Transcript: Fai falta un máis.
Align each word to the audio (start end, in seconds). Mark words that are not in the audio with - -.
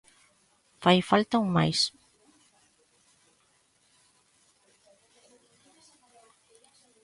Fai 0.83 0.99
falta 1.09 1.41
un 1.43 1.49
máis. 1.57 1.79